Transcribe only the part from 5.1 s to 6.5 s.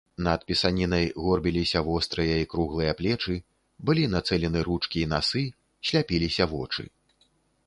насы, сляпіліся